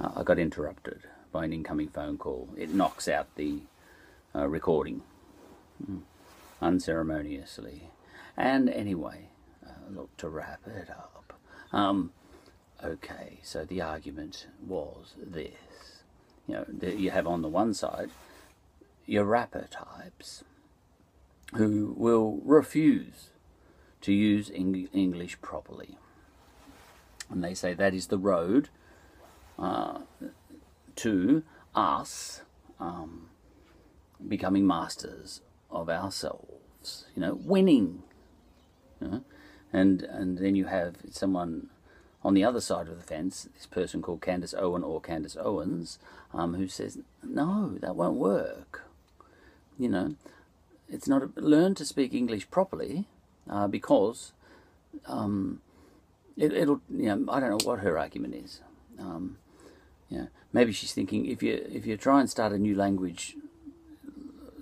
[0.00, 2.48] Uh, I got interrupted by an incoming phone call.
[2.56, 3.60] It knocks out the
[4.34, 5.02] uh, recording
[5.84, 6.02] mm.
[6.60, 7.90] unceremoniously.
[8.36, 9.28] And anyway,
[9.66, 11.38] uh, look, to wrap it up.
[11.72, 12.12] Um,
[12.82, 16.02] okay, so the argument was this.
[16.46, 18.10] You know, you have on the one side
[19.06, 20.42] your rapper types
[21.54, 23.30] who will refuse
[24.00, 25.98] to use Eng English properly.
[27.28, 28.70] And they say that is the road
[29.60, 30.00] uh,
[30.96, 31.42] to
[31.74, 32.42] us
[32.78, 33.28] um,
[34.26, 38.02] becoming masters of ourselves, you know, winning.
[39.00, 39.24] You know?
[39.72, 41.68] And, and then you have someone
[42.22, 45.98] on the other side of the fence, this person called Candace Owen or Candace Owens,
[46.34, 48.82] um, who says, no, that won't work.
[49.78, 50.14] You know,
[50.88, 53.06] it's not a, learn to speak English properly
[53.48, 54.32] uh, because
[55.06, 55.60] um,
[56.36, 58.60] it, will you know I don't know what her argument is.
[58.98, 59.38] Um,
[60.10, 63.36] yeah, maybe she's thinking if you if you try and start a new language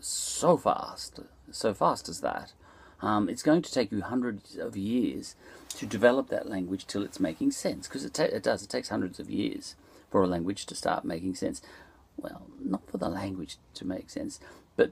[0.00, 2.52] so fast, so fast as that,
[3.00, 5.34] um, it's going to take you hundreds of years
[5.70, 7.88] to develop that language till it's making sense.
[7.88, 9.74] Because it, it does, it takes hundreds of years
[10.10, 11.62] for a language to start making sense.
[12.16, 14.40] Well, not for the language to make sense,
[14.76, 14.90] but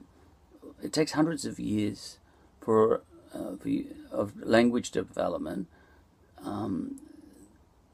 [0.81, 2.17] it takes hundreds of years
[2.61, 3.01] for,
[3.33, 3.69] uh, for
[4.11, 5.67] of language development
[6.43, 6.99] um,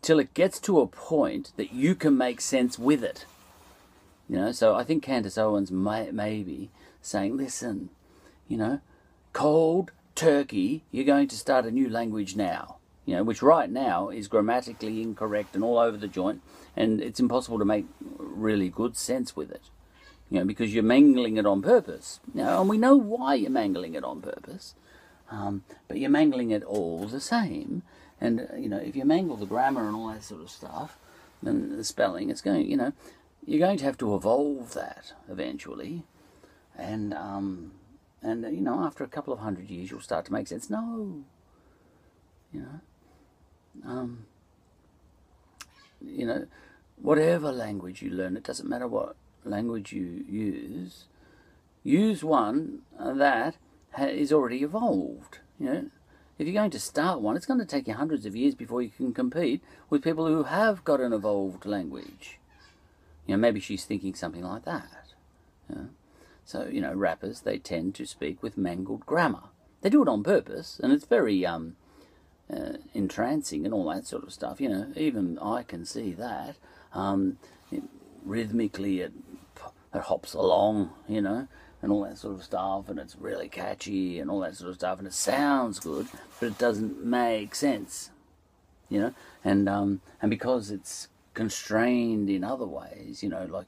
[0.04, 3.26] till it gets to a point that you can make sense with it.
[4.30, 6.70] You know, so I think Candace Owens may, be
[7.02, 7.90] saying, listen,
[8.48, 8.80] you know,
[9.34, 12.78] cold turkey, you're going to start a new language now.
[13.06, 16.42] You know, which right now is grammatically incorrect and all over the joint,
[16.76, 19.64] and it's impossible to make really good sense with it
[20.34, 22.20] you know, because you're mangling it on purpose.
[22.34, 24.74] You know, and we know why you're mangling it on purpose,
[25.30, 27.84] um, but you're mangling it all the same.
[28.24, 30.98] And uh, you know, if you mangle the grammar and all that sort of stuff,
[31.44, 32.94] then the spelling, it's going, you know,
[33.46, 36.04] you're going to have to evolve that eventually,
[36.78, 37.74] and um,
[38.22, 40.70] and uh, you know, after a couple of hundred years, you'll start to make sense.
[40.70, 41.26] No,
[42.54, 44.26] you know, um,
[46.02, 46.48] you know,
[46.96, 51.08] whatever language you learn, it doesn't matter what language you use,
[51.84, 53.58] use one that
[54.00, 55.40] is already evolved.
[55.60, 55.86] You know,
[56.44, 58.82] if you're going to start one, it's going to take you hundreds of years before
[58.82, 62.38] you can compete with people who have got an evolved language.
[63.26, 65.14] You know, maybe she's thinking something like that.
[66.44, 69.44] So, you know, rappers, they tend to speak with mangled grammar.
[69.82, 71.78] They do it on purpose, and it's very um,
[72.54, 74.60] uh, entrancing and all that sort of stuff.
[74.60, 76.58] You know, even I can see that.
[76.94, 77.38] Um,
[78.26, 79.14] rhythmically, it
[79.94, 81.48] it hops along, you know,
[81.84, 84.76] and all that sort of stuff, and it's really catchy and all that sort of
[84.76, 86.08] stuff, and it sounds good,
[86.40, 88.10] but it doesn't make sense,
[88.90, 89.14] you know,
[89.44, 93.68] and um, and because it's constrained in other ways, you know, like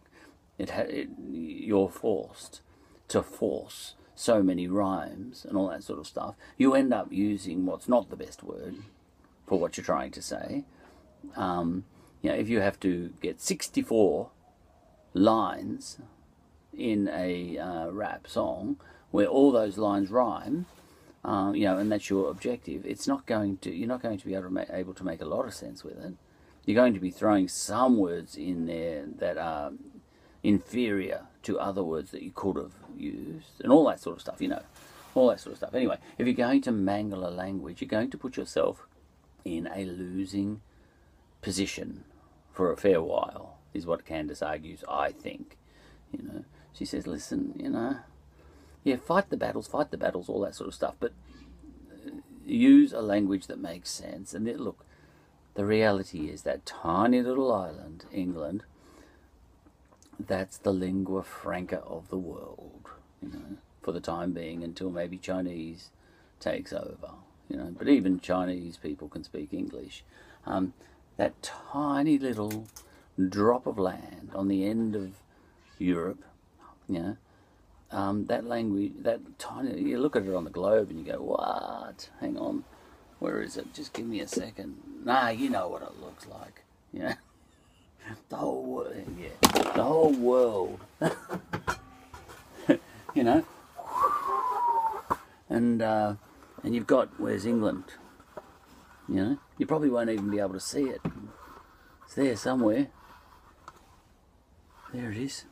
[0.58, 2.62] it, ha- it you're forced
[3.10, 7.66] to force so many rhymes and all that sort of stuff, you end up using
[7.66, 8.78] what's not the best word
[9.46, 10.64] for what you're trying to say.
[11.36, 11.84] Um,
[12.22, 14.30] you know, if you have to get 64
[15.14, 16.00] lines
[16.78, 18.78] in a uh, rap song
[19.12, 20.66] where all those lines rhyme,
[21.24, 24.26] uh, you know, and that's your objective, it's not going to, you're not going to
[24.26, 26.14] be able to, make, able to make a lot of sense with it.
[26.66, 29.72] You're going to be throwing some words in there that are
[30.44, 34.42] inferior to other words that you could have used, and all that sort of stuff,
[34.42, 34.64] you know,
[35.14, 35.74] all that sort of stuff.
[35.74, 38.88] Anyway, if you're going to mangle a language, you're going to put yourself
[39.44, 40.62] in a losing
[41.42, 42.04] position
[42.52, 45.58] for a fair while, is what Candace argues, I think.
[46.12, 46.46] You know,
[46.78, 47.98] she says, listen, you know,
[48.84, 51.14] yeah, fight the battles, fight the battles, all that sort of stuff, but
[52.06, 52.12] uh,
[52.46, 54.34] use a language that makes sense.
[54.34, 54.86] And it, look,
[55.56, 58.64] the reality is that tiny little island, England,
[60.20, 62.90] that's the lingua franca of the world,
[63.22, 65.90] you know, for the time being until maybe Chinese
[66.40, 67.12] takes over,
[67.50, 67.74] you know.
[67.78, 70.04] But even Chinese people can speak English.
[70.46, 70.74] Um,
[71.18, 72.68] that tiny little
[73.30, 75.14] drop of land on the end of
[75.78, 76.24] Europe
[76.88, 77.18] you know,
[77.92, 81.22] um, that language, that tiny, you look at it on the globe and you go,
[81.22, 82.10] what?
[82.20, 82.64] Hang on,
[83.20, 83.74] where is it?
[83.74, 84.78] Just give me a second.
[85.04, 86.64] Nah, you know what it looks like.
[86.92, 87.14] You know,
[88.30, 89.30] the whole world, yeah,
[89.74, 90.80] the whole world.
[93.14, 93.46] you know,
[95.50, 96.16] and uh,
[96.64, 97.84] and you've got where's England?
[99.08, 101.02] You know, you probably won't even be able to see it.
[102.06, 102.88] It's there somewhere.
[104.94, 105.46] There it is.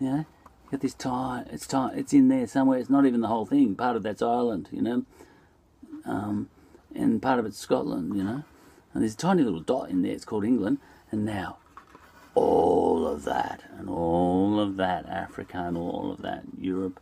[0.00, 0.26] You know,
[0.70, 1.44] got this tie.
[1.50, 1.92] It's tie.
[1.94, 2.78] It's in there somewhere.
[2.78, 3.74] It's not even the whole thing.
[3.74, 4.68] Part of that's Ireland.
[4.72, 5.04] You know,
[6.04, 6.48] um,
[6.94, 8.16] and part of it's Scotland.
[8.16, 8.44] You know,
[8.92, 10.12] and there's a tiny little dot in there.
[10.12, 10.78] It's called England,
[11.12, 11.58] And now,
[12.34, 17.00] all of that, and all of that Africa, and all of that Europe,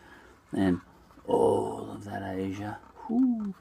[0.52, 0.80] and
[1.26, 2.78] all of that Asia,
[3.08, 3.54] whoo,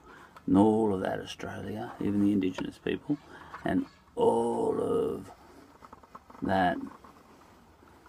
[0.46, 3.18] and all of that Australia, even the indigenous people,
[3.64, 3.86] and
[4.16, 5.30] all of
[6.42, 6.78] that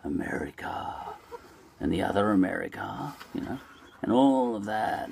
[0.05, 1.17] America,
[1.81, 3.59] and the other America, you know,
[4.03, 5.11] and all of that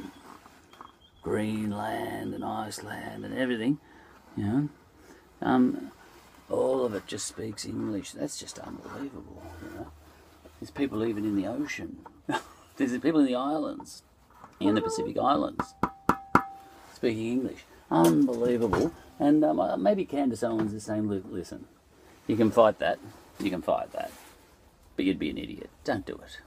[1.22, 3.78] Greenland and Iceland and everything,
[4.36, 4.68] you know,
[5.42, 5.92] um,
[6.48, 8.12] all of it just speaks English.
[8.12, 9.86] That's just unbelievable, you know.
[10.60, 11.98] There's people even in the ocean.
[12.76, 14.02] There's people in the islands,
[14.60, 15.74] in the Pacific Islands,
[16.94, 17.64] speaking English.
[17.90, 18.92] Unbelievable.
[19.18, 21.66] And um, uh, maybe Candace Owens is saying, listen,
[22.26, 22.98] you can fight that.
[23.40, 24.10] You can fight that.
[24.96, 25.70] But you'd be an idiot.
[25.84, 26.38] Don't do it.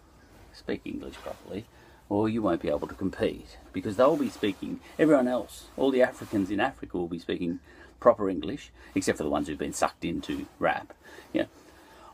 [0.60, 1.66] Speak English properly,
[2.10, 4.82] or you won't be able to compete because they'll be speaking.
[5.00, 7.60] Everyone else, all the Africans in Africa, will be speaking
[8.02, 10.94] proper English, except for the ones who've been sucked into rap.
[11.34, 11.46] Yeah,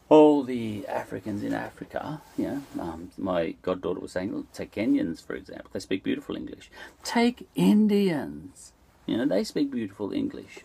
[0.09, 5.69] all the Africans in Africa, yeah, um, my goddaughter was saying, take Kenyans, for example,
[5.73, 6.69] they speak beautiful English.
[7.03, 8.73] Take Indians,
[9.07, 10.59] you know, they speak beautiful English.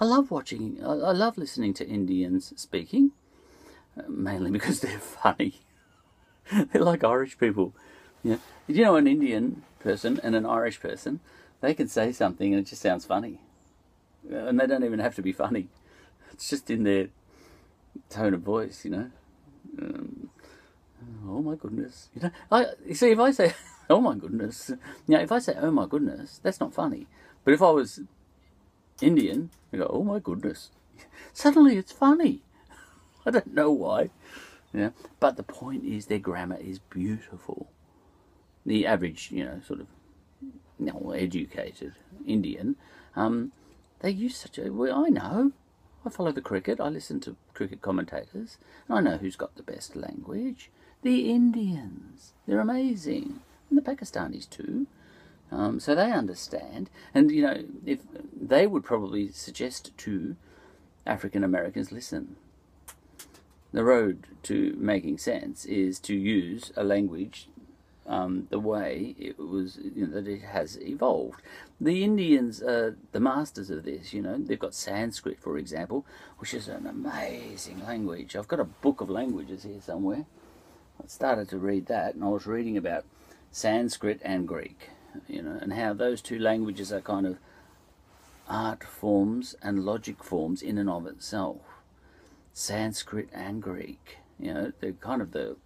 [0.00, 3.12] I love watching, I, I love listening to Indians speaking,
[3.96, 5.63] uh, mainly because they're funny.
[6.72, 7.74] they're like Irish people.
[8.22, 8.36] Yeah.
[8.66, 11.20] You know, an Indian person and an Irish person,
[11.60, 13.40] they can say something and it just sounds funny.
[14.30, 15.68] And they don't even have to be funny.
[16.32, 17.10] It's just in their
[18.10, 19.10] tone of voice, you know.
[19.80, 20.30] Um,
[21.28, 22.30] oh my goodness, you know.
[22.50, 23.54] I you see if I say,
[23.90, 24.70] oh my goodness,
[25.06, 27.06] you know, if I say, oh my goodness, that's not funny.
[27.44, 28.00] But if I was
[29.00, 30.70] Indian, you go, oh my goodness,
[31.32, 32.42] suddenly it's funny.
[33.24, 34.10] I don't know why.
[34.74, 34.90] Yeah,
[35.20, 37.68] but the point is their grammar is beautiful.
[38.66, 39.86] The average, you know, sort of,
[40.42, 41.94] you know, educated
[42.26, 42.74] Indian,
[43.14, 43.52] um,
[44.00, 44.72] they use such a.
[44.72, 45.52] Well, I know.
[46.04, 46.80] I follow the cricket.
[46.80, 50.70] I listen to cricket commentators, and I know who's got the best language.
[51.02, 52.32] The Indians.
[52.46, 53.40] They're amazing,
[53.70, 54.86] and the Pakistanis too.
[55.52, 58.00] Um, so they understand, and you know, if
[58.34, 60.36] they would probably suggest to
[61.06, 62.36] African Americans, listen,
[63.74, 67.48] the road to making sense is to use a language
[68.06, 71.42] um, the way it was you know, that it has evolved.
[71.80, 74.12] The Indians are the masters of this.
[74.12, 76.06] You know, they've got Sanskrit, for example,
[76.38, 78.36] which is an amazing language.
[78.36, 80.26] I've got a book of languages here somewhere.
[81.02, 83.04] I started to read that, and I was reading about
[83.50, 84.90] Sanskrit and Greek.
[85.28, 87.38] You know, and how those two languages are kind of
[88.48, 91.73] art forms and logic forms in and of itself.
[92.54, 94.18] Sanskrit and Greek.
[94.38, 95.56] You know, they're kind of the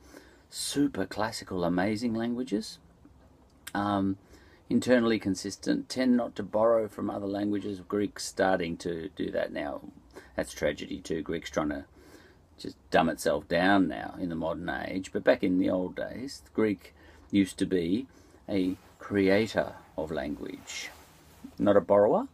[0.51, 2.79] super classical, amazing languages.
[3.75, 4.17] Um,
[4.71, 7.81] internally consistent, tend not to borrow from other languages.
[7.87, 9.83] Greek's starting to do that now.
[10.35, 11.23] That's tragedy too.
[11.23, 11.85] Greek's trying to
[12.59, 15.13] just dumb itself down now in the modern age.
[15.13, 16.95] But back in the old days, Greek
[17.31, 18.07] used to be
[18.49, 20.89] a creator of language,
[21.59, 22.29] not a borrower.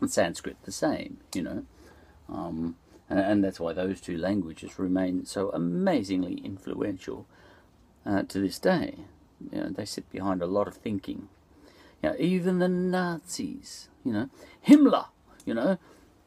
[0.00, 1.64] And Sanskrit the same, you know.
[2.28, 2.76] Um,
[3.08, 7.26] and, that's why those two languages remain so amazingly influential
[8.04, 8.96] uh, to this day.
[9.52, 11.28] You know, they sit behind a lot of thinking.
[12.02, 14.28] You know, even the Nazis, you know,
[14.66, 15.06] Himmler,
[15.44, 15.78] you know,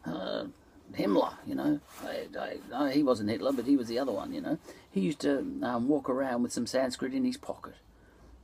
[0.05, 0.45] uh,
[0.93, 4.41] Himmler, you know, I, I, he wasn't Hitler, but he was the other one, you
[4.41, 4.57] know.
[4.89, 7.75] He used to um, walk around with some Sanskrit in his pocket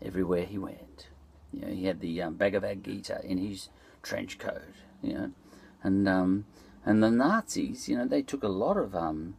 [0.01, 1.07] everywhere he went.
[1.53, 3.69] You know, he had the um, Bhagavad Gita in his
[4.03, 4.61] trench coat,
[5.01, 5.31] you know,
[5.81, 6.45] and um,
[6.85, 9.35] and the Nazis, you know, they took a lot of um,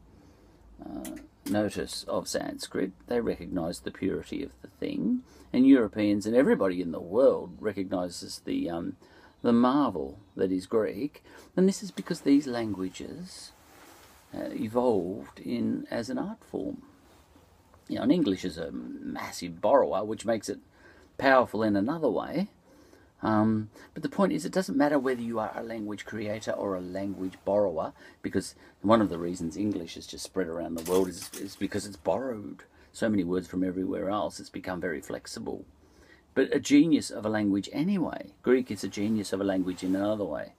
[0.85, 1.11] uh,
[1.49, 2.91] notice of Sanskrit.
[3.07, 5.23] They recognised the purity of the thing,
[5.53, 8.97] and Europeans and everybody in the world recognises the um,
[9.43, 11.23] the marvel that is Greek.
[11.57, 13.53] And this is because these languages
[14.35, 16.83] uh, evolved in as an art form.
[17.89, 20.59] You know, and English is a massive borrower, which makes it
[21.17, 22.49] powerful in another way.
[23.23, 26.77] Um, but the point is, it doesn't matter whether you are a language creator or
[26.77, 27.93] a language borrower,
[28.23, 31.87] because one of the reasons English is just spread around the world is, is because
[31.87, 34.39] it's borrowed so many words from everywhere else.
[34.39, 35.65] It's become very flexible.
[36.35, 38.33] But a genius of a language anyway.
[38.43, 40.53] Greek is a genius of a language in another way.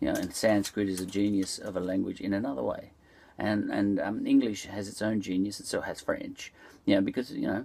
[0.00, 2.90] You know, and Sanskrit is a genius of a language in another way.
[3.38, 6.52] And and um, English has its own genius, and so has French.
[6.84, 7.64] You know, because you know,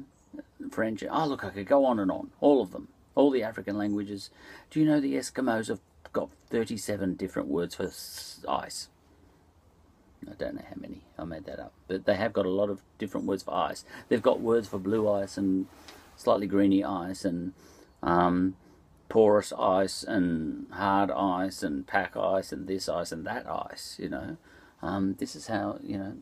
[0.71, 1.03] French.
[1.09, 2.31] Oh, look, I could go on and on.
[2.41, 4.29] All of them all the African languages.
[4.69, 5.79] Do you know the Eskimos have
[6.13, 7.91] got 37 different words for
[8.49, 8.89] ice?
[10.29, 11.01] I don't know how many.
[11.17, 11.73] I made that up.
[11.87, 13.83] But they have got a lot of different words for ice.
[14.09, 15.67] They've got words for blue ice and
[16.15, 17.53] slightly greeny ice and
[18.03, 18.55] um,
[19.09, 24.09] porous ice and hard ice and pack ice and this ice and that ice, you
[24.09, 24.37] know.
[24.81, 26.13] Um, this is how you know.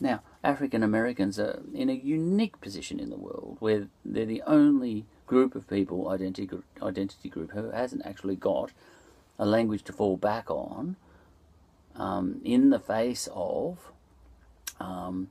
[0.00, 5.06] Now, African Americans are in a unique position in the world where they're the only
[5.28, 6.48] group of people, identity
[6.82, 8.72] identity group, who hasn't actually got
[9.38, 10.96] a language to fall back on
[11.94, 13.92] um, in the face of
[14.80, 15.28] um,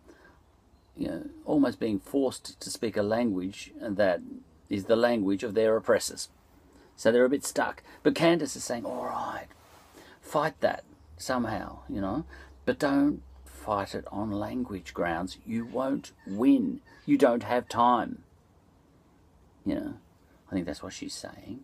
[0.95, 4.21] you know, almost being forced to speak a language that
[4.69, 6.29] is the language of their oppressors.
[6.95, 7.83] So they're a bit stuck.
[8.03, 9.47] But Candace is saying, all right,
[10.21, 10.83] fight that
[11.17, 12.25] somehow, you know,
[12.65, 15.37] but don't fight it on language grounds.
[15.45, 16.81] You won't win.
[17.05, 18.23] You don't have time.
[19.67, 19.93] You know,
[20.49, 21.59] I think that's what she's saying.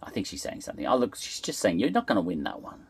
[0.00, 0.86] I think she's saying something.
[0.86, 2.86] Oh, look, she's just saying you're not going to win that one.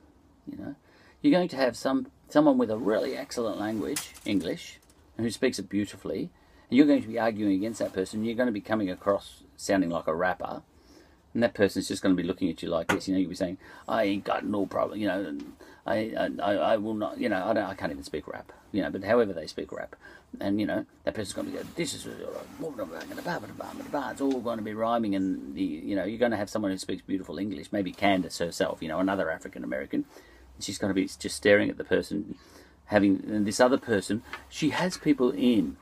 [0.47, 0.75] You know,
[1.23, 4.79] you're going to have some someone with a really excellent language, English,
[5.17, 6.31] and who speaks it beautifully,
[6.69, 8.23] and you're going to be arguing against that person.
[8.23, 10.63] You're going to be coming across sounding like a rapper,
[11.35, 13.07] and that person's just going to be looking at you like this.
[13.07, 13.59] You know, you'll be saying,
[13.89, 15.39] "I ain't got no problem." You know,
[15.87, 17.19] I, I, I will not.
[17.19, 17.65] You know, I don't.
[17.65, 18.53] I can't even speak rap.
[18.73, 19.97] You know, but however they speak rap,
[20.41, 22.11] and you know, that person's going to be go, "This is uh,
[24.11, 26.71] it's all going to be rhyming," and the, you know, you're going to have someone
[26.71, 28.83] who speaks beautiful English, maybe Candace herself.
[28.83, 30.05] You know, another African American.
[30.59, 32.37] She's going to be just staring at the person
[32.91, 34.23] having this other person.
[34.49, 35.77] She has people in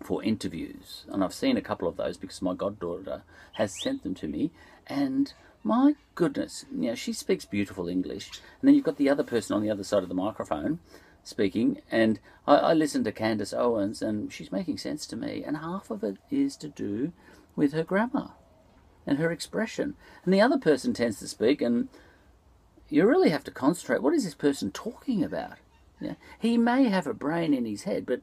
[0.00, 3.22] for interviews, and I've seen a couple of those because my goddaughter
[3.54, 4.50] has sent them to me,
[4.86, 5.32] and
[5.64, 9.56] my goodness, you know, she speaks beautiful English, and then you've got the other person
[9.56, 10.78] on the other side of the microphone
[11.24, 15.58] speaking, and I, I listen to Candace Owens, and she's making sense to me, and
[15.58, 17.12] half of it is to do
[17.56, 18.30] with her grammar
[19.06, 21.88] and her expression, and the other person tends to speak, and
[22.88, 24.02] you really have to concentrate.
[24.02, 25.58] What is this person talking about?
[26.00, 28.22] Yeah, he may have a brain in his head, but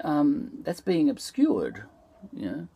[0.00, 1.84] um, that's being obscured,
[2.32, 2.68] you know,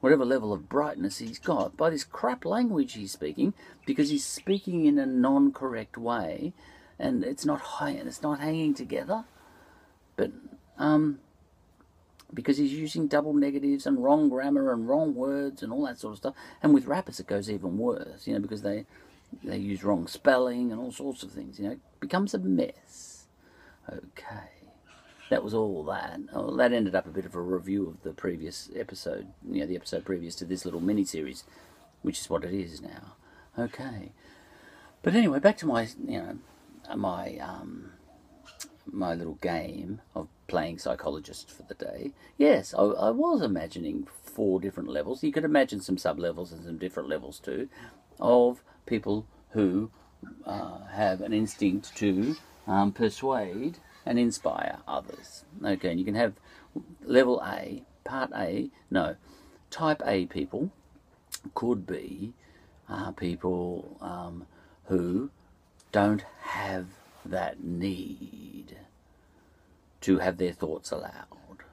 [0.00, 3.54] whatever level of brightness he's got, by this crap language he's speaking,
[3.86, 6.52] because he's speaking in a non-correct way,
[6.98, 9.24] and it's not high, and it's not hanging together,
[10.16, 10.30] but
[10.78, 11.18] um,
[12.32, 16.12] because he's using double negatives and wrong grammar and wrong words and all that sort
[16.12, 16.34] of stuff.
[16.62, 18.84] And with rappers, it goes even worse, you know, because they
[19.44, 21.58] they use wrong spelling and all sorts of things.
[21.58, 23.26] You know, it becomes a mess.
[23.90, 24.57] Okay
[25.30, 26.20] that was all that.
[26.32, 29.66] Oh, that ended up a bit of a review of the previous episode, you know,
[29.66, 31.44] the episode previous to this little mini series,
[32.02, 33.14] which is what it is now.
[33.58, 34.12] Okay,
[35.02, 36.38] but anyway, back to my, you know,
[36.96, 37.92] my um,
[38.86, 42.12] my little game of playing psychologist for the day.
[42.36, 45.22] Yes, I, I was imagining four different levels.
[45.22, 47.68] You could imagine some sub levels and some different levels too,
[48.20, 49.90] of people who
[50.46, 53.78] uh, have an instinct to um, persuade
[54.08, 55.44] and inspire others.
[55.62, 56.32] Okay, and you can have
[57.04, 59.16] level A, part A, no,
[59.70, 60.70] type A people
[61.54, 62.32] could be
[62.88, 64.46] uh, people um,
[64.86, 65.28] who
[65.92, 66.86] don't have
[67.26, 68.78] that need
[70.00, 71.64] to have their thoughts allowed.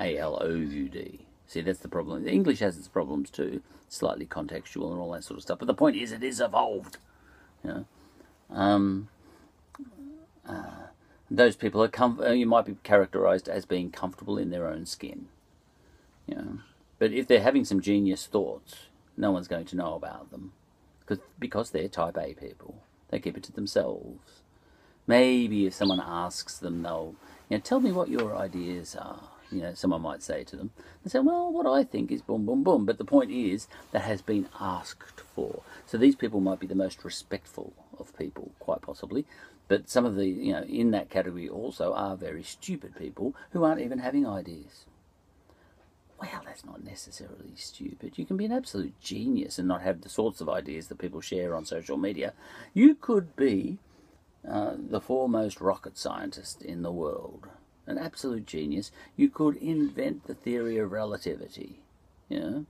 [0.00, 1.26] A L O U D.
[1.46, 2.26] See, that's the problem.
[2.26, 5.58] English has its problems too, slightly contextual and all that sort of stuff.
[5.58, 6.96] But the point is, it is evolved.
[7.62, 7.84] You know?
[8.50, 9.08] um,
[10.48, 10.88] uh,
[11.30, 14.86] those people are com- uh, you might be characterized as being comfortable in their own
[14.86, 15.26] skin.
[16.26, 16.58] You know,
[16.98, 18.86] but if they're having some genius thoughts,
[19.16, 20.52] no one's going to know about them
[21.00, 22.82] because because they're type A people.
[23.10, 24.42] They keep it to themselves.
[25.06, 27.14] Maybe if someone asks them, they'll
[27.48, 29.28] you know tell me what your ideas are.
[29.50, 30.70] You know, someone might say to them,
[31.04, 32.86] they say, well, what I think is boom, boom, boom.
[32.86, 35.62] But the point is that has been asked for.
[35.86, 39.26] So these people might be the most respectful of people, quite possibly.
[39.66, 43.64] But some of the, you know, in that category also are very stupid people who
[43.64, 44.84] aren't even having ideas.
[46.20, 48.18] Well, that's not necessarily stupid.
[48.18, 51.20] You can be an absolute genius and not have the sorts of ideas that people
[51.20, 52.34] share on social media.
[52.72, 53.78] You could be
[54.48, 57.48] uh, the foremost rocket scientist in the world,
[57.86, 58.92] an absolute genius.
[59.16, 61.80] You could invent the theory of relativity,
[62.28, 62.66] you know,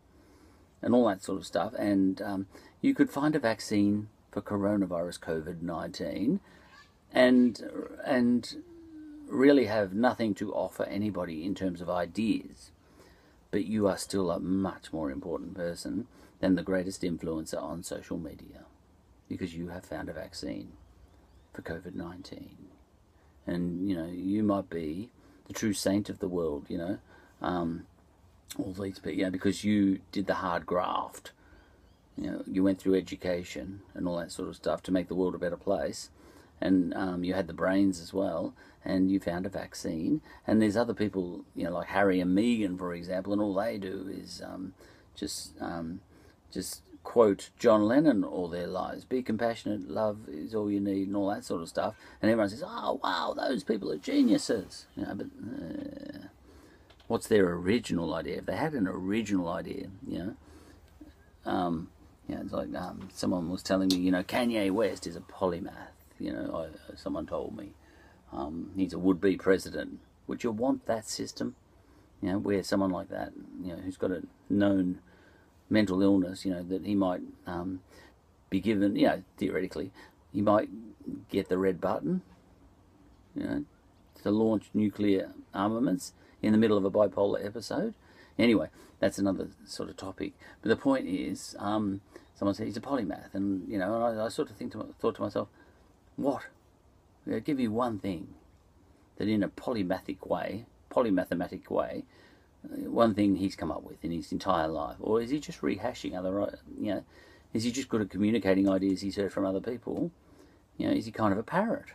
[0.81, 1.75] and all that sort of stuff.
[1.79, 2.47] And um,
[2.81, 6.41] you could find a vaccine for coronavirus COVID 19
[7.15, 7.63] and
[8.05, 8.57] and
[9.29, 12.71] really have nothing to offer anybody in terms of ideas,
[13.51, 16.07] but you are still a much more important person
[16.41, 18.65] than the greatest influencer on social media
[19.29, 20.73] because you have found a vaccine
[21.53, 22.57] for COVID 19.
[23.47, 25.11] And, you know, you might be
[25.47, 26.99] the true saint of the world, you know,
[27.43, 27.87] um,
[28.59, 31.33] all these you know, because you did the hard graft.
[32.17, 35.15] You know, you went through education and all that sort of stuff to make the
[35.15, 36.11] world a better place
[36.65, 38.55] and um, you had the brains as well,
[38.85, 40.21] and you found a vaccine.
[40.47, 43.79] And there's other people, you know, like Harry and Meghan, for example, and all they
[43.79, 44.75] do is um,
[45.15, 46.01] just um,
[46.51, 49.05] just quote John Lennon all their lives.
[49.05, 51.95] Be compassionate, love is all you need, and all that sort of stuff.
[52.21, 56.27] And everyone says, "Oh, wow, those people are geniuses." You know, but uh,
[57.07, 58.39] what's their original idea?
[58.39, 60.35] If they had an original idea, you know,
[61.45, 61.89] um,
[62.29, 65.94] know, it's like um, someone was telling me, you know, Kanye West is a polymath.
[66.25, 67.71] You know, I, someone told me
[68.33, 69.99] um, he's a would-be president.
[70.27, 71.55] Would you want that system?
[72.23, 75.01] You know, where someone like that, you know, who's got a known
[75.69, 77.81] mental illness, you know, that he might um,
[78.49, 79.91] be given, you know, theoretically,
[80.33, 80.71] he might
[81.29, 82.23] get the red button,
[83.35, 83.65] you know,
[84.23, 87.95] to launch nuclear armaments in the middle of a bipolar episode.
[88.39, 88.69] Anyway,
[89.01, 90.33] that's another sort of topic.
[90.63, 92.01] But the point is, um,
[92.35, 95.17] someone said he's a polymath, and you know, I, I, sort of think to, thought
[95.17, 95.49] to myself,
[96.17, 96.47] what?
[97.31, 98.35] I'll give you one thing
[99.17, 102.05] that in a polymathic way, polymathematic way,
[102.65, 105.61] uh, one thing he's come up with in his entire life, or is he just
[105.61, 107.05] rehashing other, uh, you know,
[107.53, 110.11] is he just good at communicating ideas he's heard from other people?
[110.77, 111.87] You know, is he kind of a parrot,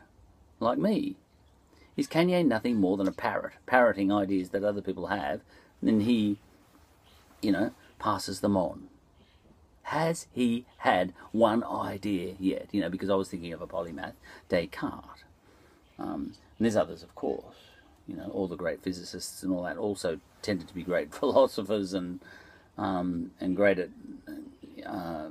[0.59, 1.17] like me?
[1.97, 5.41] Is Kanye nothing more than a parrot, parroting ideas that other people have,
[5.81, 6.37] and then he,
[7.41, 8.87] you know, passes them on?
[9.89, 12.67] Has he had one idea yet?
[12.71, 14.13] You know, because I was thinking of a polymath,
[14.49, 15.23] Descartes.
[15.97, 17.55] Um, and there's others, of course
[18.09, 21.93] you know, all the great physicists and all that also tended to be great philosophers
[21.93, 22.19] and
[22.77, 23.89] um, and great at
[24.85, 25.29] uh,